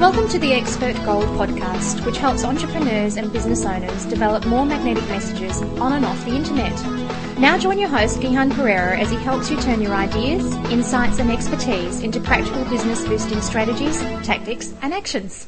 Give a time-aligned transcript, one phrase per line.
[0.00, 5.06] Welcome to the Expert Gold podcast, which helps entrepreneurs and business owners develop more magnetic
[5.10, 6.72] messages on and off the internet.
[7.38, 10.42] Now join your host, Gihan Perera, as he helps you turn your ideas,
[10.72, 15.46] insights, and expertise into practical business boosting strategies, tactics, and actions.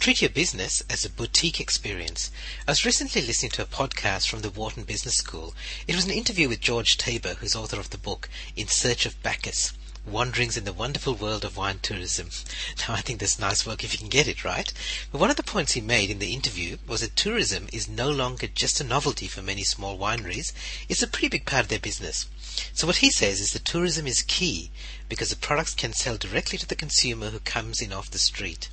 [0.00, 2.32] Treat your business as a boutique experience.
[2.66, 5.54] I was recently listening to a podcast from the Wharton Business School.
[5.86, 9.22] It was an interview with George Taber, who's author of the book In Search of
[9.22, 9.72] Bacchus.
[10.06, 12.28] Wanderings in the Wonderful World of Wine Tourism.
[12.86, 14.70] Now, I think that's nice work if you can get it right.
[15.10, 18.10] But one of the points he made in the interview was that tourism is no
[18.10, 20.52] longer just a novelty for many small wineries,
[20.90, 22.26] it's a pretty big part of their business.
[22.74, 24.70] So what he says is that tourism is key
[25.08, 28.68] because the products can sell directly to the consumer who comes in off the street.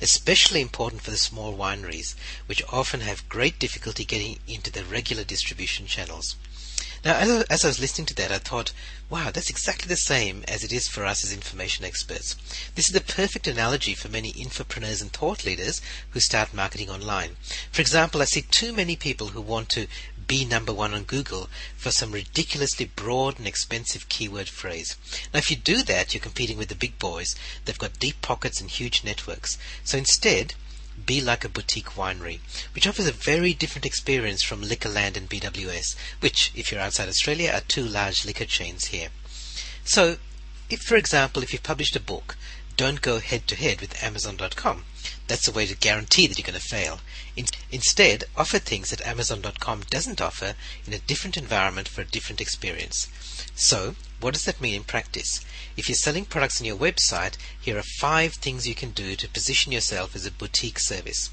[0.00, 5.22] Especially important for the small wineries, which often have great difficulty getting into the regular
[5.22, 6.34] distribution channels.
[7.04, 8.72] Now, as I, as I was listening to that, I thought,
[9.10, 12.36] wow, that's exactly the same as it is for us as information experts.
[12.76, 17.36] This is the perfect analogy for many infopreneurs and thought leaders who start marketing online.
[17.72, 19.88] For example, I see too many people who want to
[20.28, 24.96] be number one on Google for some ridiculously broad and expensive keyword phrase.
[25.34, 27.34] Now, if you do that, you're competing with the big boys.
[27.64, 29.58] They've got deep pockets and huge networks.
[29.82, 30.54] So instead,
[31.06, 32.40] be Like a Boutique Winery,
[32.74, 37.50] which offers a very different experience from Liquorland and BWS, which, if you're outside Australia,
[37.52, 39.08] are two large liquor chains here.
[39.84, 40.16] So,
[40.70, 42.36] if, for example, if you've published a book,
[42.76, 44.84] don't go head to head with Amazon.com.
[45.26, 47.00] That's a way to guarantee that you're going to fail.
[47.36, 50.54] In- instead, offer things that Amazon.com doesn't offer
[50.86, 53.08] in a different environment for a different experience.
[53.54, 55.44] So, what does that mean in practice?
[55.76, 59.28] If you're selling products on your website, here are five things you can do to
[59.28, 61.30] position yourself as a boutique service.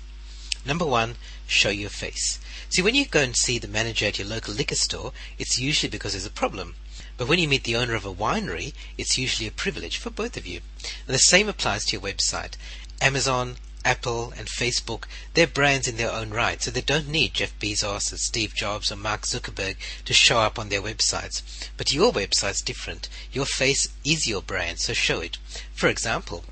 [0.66, 1.16] Number one,
[1.48, 2.40] show your face.
[2.70, 5.90] See, when you go and see the manager at your local liquor store, it's usually
[5.90, 6.76] because there's a problem.
[7.18, 10.38] But when you meet the owner of a winery, it's usually a privilege for both
[10.38, 10.62] of you.
[11.08, 12.54] And the same applies to your website.
[13.02, 17.58] Amazon, Apple, and Facebook, they're brands in their own right, so they don't need Jeff
[17.60, 21.42] Bezos or Steve Jobs or Mark Zuckerberg to show up on their websites.
[21.78, 23.10] But your website's different.
[23.32, 25.38] Your face is your brand, so show it.
[25.74, 26.44] For example,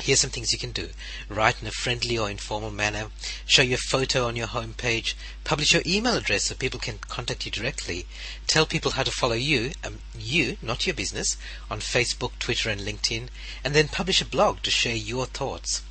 [0.00, 0.90] Here's some things you can do.
[1.28, 3.10] Write in a friendly or informal manner.
[3.46, 5.14] Show your photo on your homepage.
[5.44, 8.06] Publish your email address so people can contact you directly.
[8.46, 11.36] Tell people how to follow you, um, you, not your business,
[11.70, 13.28] on Facebook, Twitter, and LinkedIn.
[13.62, 15.82] And then publish a blog to share your thoughts.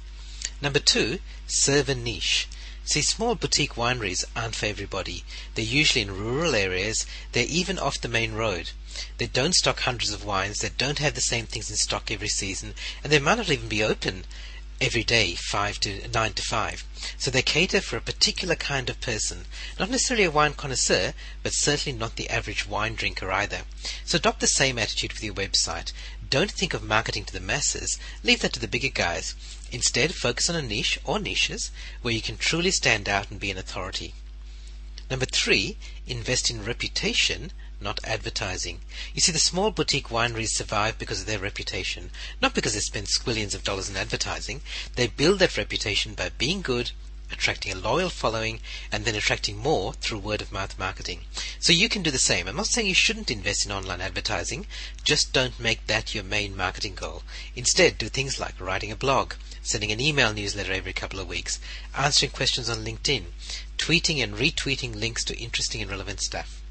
[0.61, 2.47] Number two, serve a niche.
[2.85, 5.23] See, small boutique wineries aren't for everybody.
[5.55, 7.05] They're usually in rural areas.
[7.31, 8.71] They're even off the main road.
[9.17, 10.59] They don't stock hundreds of wines.
[10.59, 13.67] They don't have the same things in stock every season, and they might not even
[13.67, 14.25] be open
[14.81, 16.83] every day, five to nine to five.
[17.17, 19.45] So they cater for a particular kind of person,
[19.79, 23.61] not necessarily a wine connoisseur, but certainly not the average wine drinker either.
[24.03, 25.93] So adopt the same attitude with your website.
[26.29, 27.97] Don't think of marketing to the masses.
[28.23, 29.35] Leave that to the bigger guys.
[29.71, 31.71] Instead, focus on a niche or niches
[32.01, 34.13] where you can truly stand out and be an authority.
[35.09, 35.77] Number three,
[36.07, 37.51] invest in reputation,
[37.83, 38.79] not advertising.
[39.13, 42.09] You see, the small boutique wineries survive because of their reputation,
[42.41, 44.61] not because they spend squillions of dollars in advertising.
[44.95, 46.91] They build that reputation by being good,
[47.31, 48.59] attracting a loyal following,
[48.91, 51.21] and then attracting more through word of mouth marketing.
[51.59, 52.47] So you can do the same.
[52.47, 54.67] I'm not saying you shouldn't invest in online advertising,
[55.03, 57.23] just don't make that your main marketing goal.
[57.55, 61.59] Instead, do things like writing a blog, sending an email newsletter every couple of weeks,
[61.97, 63.25] answering questions on LinkedIn,
[63.77, 66.62] tweeting and retweeting links to interesting and relevant stuff.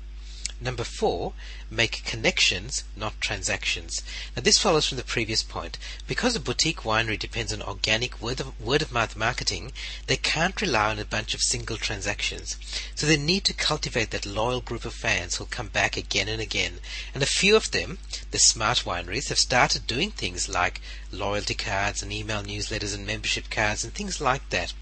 [0.62, 1.32] Number four,
[1.68, 4.00] make connections, not transactions.
[4.36, 5.76] Now this follows from the previous point.
[6.06, 9.72] Because a boutique winery depends on organic word of, word of mouth marketing,
[10.06, 12.56] they can't rely on a bunch of single transactions.
[12.94, 16.40] So they need to cultivate that loyal group of fans who'll come back again and
[16.40, 16.74] again.
[17.12, 17.98] And a few of them,
[18.30, 20.80] the smart wineries, have started doing things like
[21.10, 24.74] loyalty cards and email newsletters and membership cards and things like that.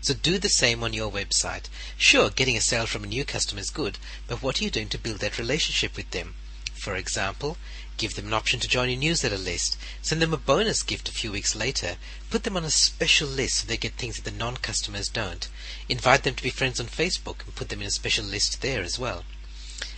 [0.00, 1.64] So do the same on your website.
[1.96, 4.88] Sure, getting a sale from a new customer is good, but what are you doing
[4.90, 6.36] to build that relationship with them?
[6.72, 7.58] For example,
[7.98, 11.12] give them an option to join your newsletter list, send them a bonus gift a
[11.12, 11.96] few weeks later,
[12.30, 15.48] put them on a special list so they get things that the non-customers don't,
[15.88, 18.82] invite them to be friends on Facebook and put them in a special list there
[18.82, 19.24] as well.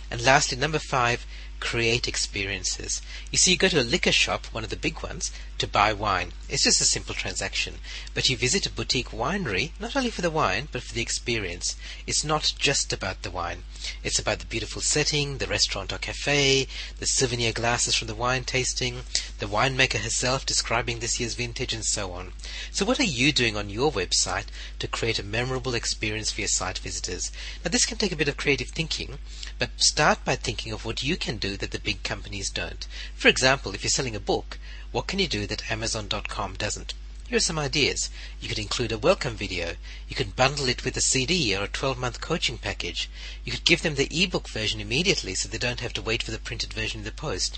[0.09, 1.25] And lastly, number five,
[1.61, 3.01] create experiences.
[3.31, 5.93] You see, you go to a liquor shop, one of the big ones, to buy
[5.93, 6.33] wine.
[6.49, 7.75] It's just a simple transaction.
[8.13, 11.75] But you visit a boutique winery, not only for the wine, but for the experience.
[12.05, 13.63] It's not just about the wine.
[14.03, 16.67] It's about the beautiful setting, the restaurant or cafe,
[16.99, 19.03] the souvenir glasses from the wine tasting,
[19.41, 22.31] the winemaker herself describing this year's vintage, and so on.
[22.71, 24.45] So, what are you doing on your website
[24.77, 27.31] to create a memorable experience for your site visitors?
[27.65, 29.17] Now, this can take a bit of creative thinking,
[29.57, 32.85] but start by thinking of what you can do that the big companies don't.
[33.15, 34.59] For example, if you're selling a book,
[34.91, 36.93] what can you do that Amazon.com doesn't?
[37.27, 38.11] Here are some ideas.
[38.39, 39.75] You could include a welcome video.
[40.07, 43.09] You could bundle it with a CD or a 12 month coaching package.
[43.43, 46.29] You could give them the ebook version immediately so they don't have to wait for
[46.29, 47.57] the printed version in the post.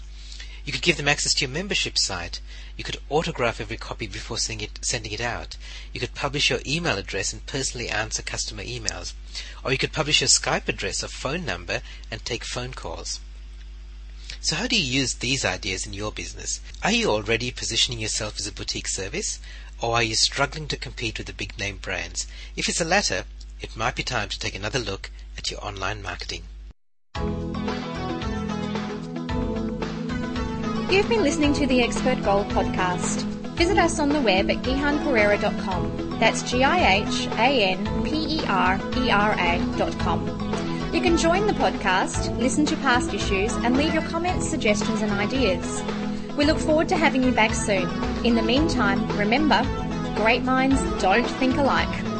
[0.65, 2.39] You could give them access to your membership site.
[2.77, 5.57] You could autograph every copy before sending it, sending it out.
[5.91, 9.13] You could publish your email address and personally answer customer emails.
[9.63, 13.19] Or you could publish your Skype address or phone number and take phone calls.
[14.39, 16.61] So how do you use these ideas in your business?
[16.81, 19.39] Are you already positioning yourself as a boutique service?
[19.81, 22.25] Or are you struggling to compete with the big name brands?
[22.55, 23.25] If it's the latter,
[23.59, 26.43] it might be time to take another look at your online marketing.
[30.93, 33.23] You've been listening to the Expert Gold podcast.
[33.57, 36.19] Visit us on the web at gihanperera.com.
[36.19, 40.91] That's G I H A N P E R E R A.com.
[40.93, 45.11] You can join the podcast, listen to past issues, and leave your comments, suggestions, and
[45.13, 45.81] ideas.
[46.37, 47.89] We look forward to having you back soon.
[48.23, 49.63] In the meantime, remember,
[50.15, 52.12] great minds don't think alike.